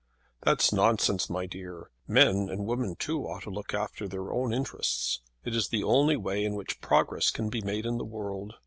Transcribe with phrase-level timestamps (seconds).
[0.41, 1.91] "That's nonsense, my dear.
[2.07, 5.21] Men, and women too, ought to look after their own interests.
[5.45, 8.55] It is the only way in which progress can be made in the world.